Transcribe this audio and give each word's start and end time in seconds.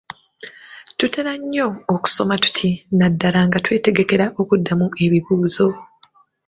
Tutera 0.97 1.31
nnyo 1.39 1.67
okusoma 1.95 2.33
tuti 2.43 2.69
naddala 2.97 3.39
nga 3.47 3.57
twetegekera 3.65 4.25
okuddamu 4.41 4.87
ebibuuzo, 5.05 5.67